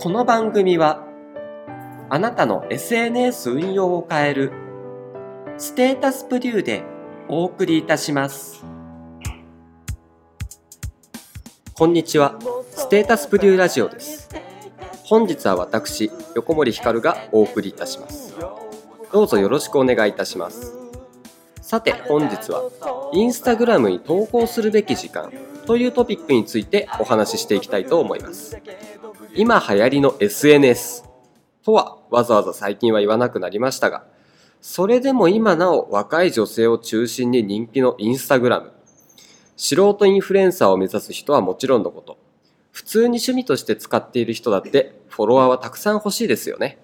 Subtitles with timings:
[0.00, 1.04] この番組は
[2.08, 4.52] あなたの SNS 運用を変える
[5.56, 6.84] ステータスプリューで
[7.28, 8.64] お送りいたします。
[11.74, 12.38] こんにちは。
[12.70, 14.28] ステータスプリューラジオです。
[15.02, 18.36] 本日は私横森ひかるがお送りいたします。
[19.12, 20.76] どうぞよろしくお願いいたします。
[21.60, 25.32] さて本日はインスタグラムに投稿するべき時間
[25.66, 28.56] というトピックについてお話ししていきたいと思います。
[29.38, 31.04] 今流行りの SNS
[31.62, 34.04] とはわざわざ最近は言わなくなりましたが、
[34.60, 38.72] それでも今なお若い女性を中心に人気のインスタグラム。
[39.56, 42.18] 素人インフルエンサーを目指す人はもちろんのこと、
[42.72, 46.78] 普通に趣味として使っている人だってフォロワーはたくさん欲しいですよね。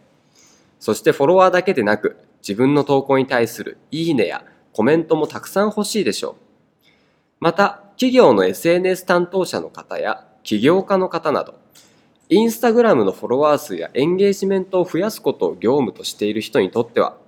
[0.78, 6.94] そしてフォロワーだけでなく、自分の投稿に対するいいねやコメントもたくさん欲しいでしょう。
[7.40, 11.63] また、企業の SNS 担当者の方や起業家の方など、
[12.30, 17.18] インスタグラムのフォロワー数やエンゲージメントを増やすことを業務としている人にとっては、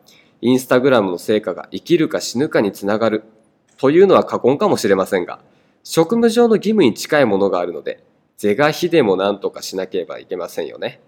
[0.40, 3.24] インスタグラムの成果が生きるか死ぬかにつながる
[3.76, 5.40] というのは過言かもしれませんが、
[5.84, 8.02] 職務上の義務に近いものがあるので、
[8.38, 11.00] 是が非でも何とかしなければいけませんよね。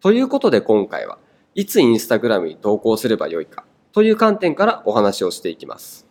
[0.00, 1.18] ということで今回は、
[1.54, 6.06] いつインスタグラムに投稿すればよいかという観点からお話をしていきます。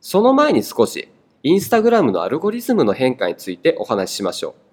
[0.00, 1.08] その前に少し
[1.42, 4.63] インスタグラムのアルゴリズムの変化についてお話ししましょう。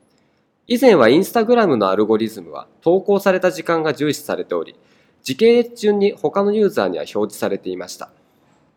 [0.68, 4.76] 以前はインスタグラムのアルゴリズムは投稿された時間が重視されており、
[5.24, 8.10] 時系列順に他のユーザーには表示されていました。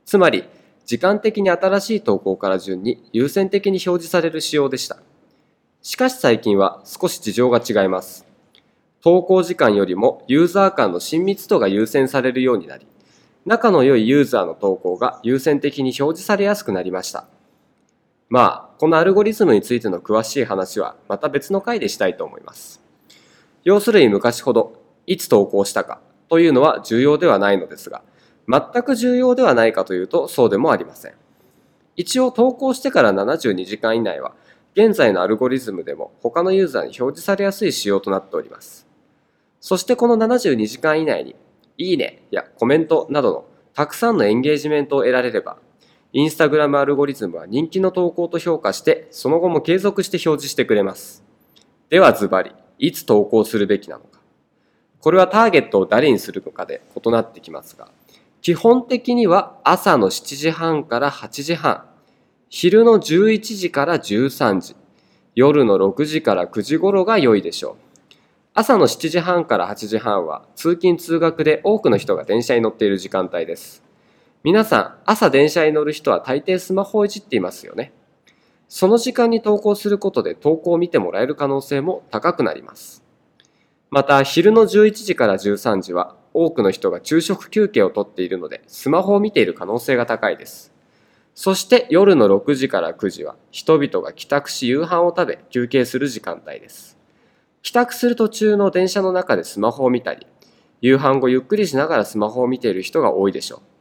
[0.04, 0.44] つまり、
[0.86, 4.98] 時間的に新しい投稿から順に優先的に表示される仕様でした。
[5.82, 8.26] しかし最近は少し事情が違います。
[9.02, 12.86] 投稿時間よりもユーザー間の親密度が優先されるようになり、
[13.46, 17.26] 仲の良いユーザーの投稿が優先的に表示されやすくなりました。
[18.28, 22.80] まあ、このアルゴリズムについての詳しい話はまた別の回でしたいと思います。
[23.64, 28.02] 要するに昔ほど、いつ投稿したかというのは重要ではないのですが、
[28.48, 31.12] 全く重要ではないかというとそうでもありません。
[31.96, 34.34] 一応投稿してから72時間以内は、
[34.74, 38.86] 現在のアルゴリズムでも他のユーザーに表示されやすい仕様となっております。
[39.60, 41.36] そしてこの72時間以内に、
[41.78, 45.58] いいねやコメントなどのたくさんのエンゲージメントを得られれば、
[46.16, 51.24] インスタグラムアルゴリズムは人気の投稿と評価して、その後も継続して表示してくれます。
[51.90, 54.20] ではズバリ、いつ投稿するべきなのか。
[55.00, 57.88] これはターゲットを誰にするのかで異なってきますが、
[58.42, 61.84] 基本的には朝の7時半から8時半、
[62.48, 64.76] 昼の11時から13時、
[65.34, 68.14] 夜の6時から9時頃が良いでしょう。
[68.54, 73.82] 朝の7時半から8時半は通勤通学で多くの人が電車に乗っている時間帯です。
[74.44, 77.94] 皆さん、朝電車に乗る人は大抵スマホをいじっていますよね。
[78.68, 83.02] その時間に投稿することで投稿を見てもらえる可能性も高くなります。
[83.88, 90.74] また、昼の11時から13時は多くの人が昼食休憩をとっているので、スマホを見ている可能性が高いです。
[91.34, 96.98] そして夜の6時から9時は人々が帰宅し夕飯を食べ休憩する時間帯です。
[97.62, 100.26] 帰宅する途中の電車の中でスマホを見たり、
[100.82, 103.73] 夕飯後ゆっくりしながらスマホを見ている人が多いでしょう。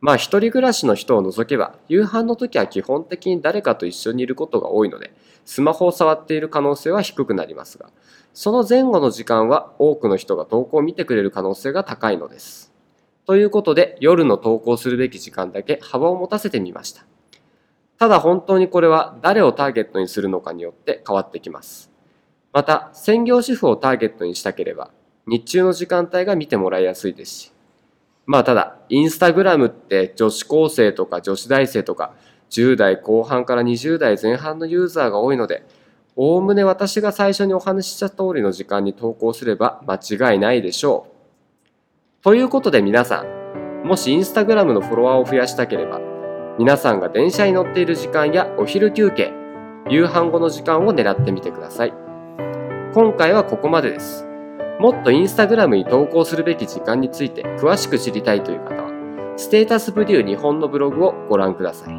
[0.00, 5.12] まあ一人暮らしの人を除けば夕飯の時は基本的に誰かと一緒にいることが多いので
[5.44, 7.90] スマホを触っている可能性は低くなりますが
[8.32, 12.72] その前後の時間は多くの人が投稿を見てくれる可能性が高いのです。
[13.26, 17.04] ということで夜の投稿するべき時間だけ幅を持たせてみました。
[17.98, 21.90] ただ本当にこれは誰をターゲットにするのかによって変わってきます。
[22.52, 24.90] また専業主婦をターゲットにしたければ
[25.26, 27.52] 日中の時間帯が見てもらいやすいですし
[28.30, 32.12] まあただ、インスタグラムって女子高生とか女子大生とか
[32.50, 35.66] 10代後半から20代前半のユーザーが多いので、
[36.14, 41.08] おおむね私が最初にお話しした通りの時間に投稿すれば間違いないでしょ
[42.20, 42.22] う。
[42.22, 46.00] ということで皆さん、もしインスタグラムのフォロワーを増やしたければ、
[46.56, 49.32] 皆さんが電車に乗っている時間やお昼休憩、
[49.88, 51.92] 夕飯後の時間を狙ってみてください。
[52.94, 54.29] 今回はここまでです。
[54.80, 61.94] もっとインスタグラムに投稿するべき時間について詳しく知りたいという方は、ステータスブリュー日本のブログをご覧ください。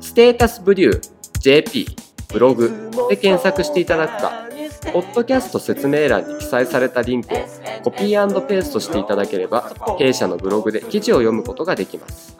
[0.00, 1.00] ステータスブリュー
[1.38, 1.86] JP
[2.32, 4.48] ブログで検索していただくか、
[4.94, 7.38] ポッドキャスト説明欄に記載されたリンクを
[7.84, 12.34] コピーペーストしていただければ、弊社のブログで記事を読むことができます。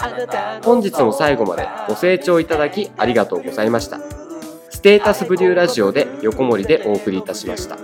[0.65, 4.01] 本日も最後までご清聴いただきありがとうございました。
[4.71, 7.77] ステータスブリューラジオで横森でお送りいたしました。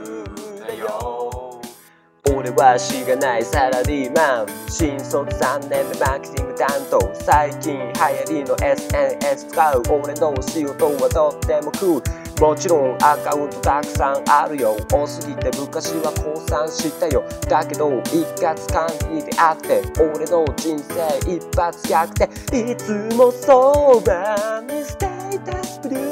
[2.44, 4.46] 俺はしがないサラリーマン。
[4.68, 7.00] 新卒3年目マーケティング担当。
[7.14, 9.82] 最近流行りの SNS 使う。
[9.88, 14.76] 俺の仕事はとってもクールもちろんアカウントたくさんあるよ。
[14.92, 17.24] 多すぎて昔は降参したよ。
[17.48, 22.60] だけど一括管理であって俺の人生一発逆転。
[22.60, 26.04] いつもそばにステータスブルー。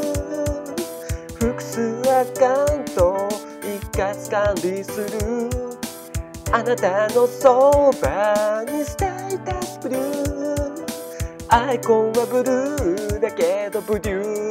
[1.38, 3.28] 複数アカウント
[3.60, 5.71] 一括管理する。
[6.54, 10.84] あなたのそばにステータスブルー。
[11.48, 14.41] アイコンはブルーだけどブリュー。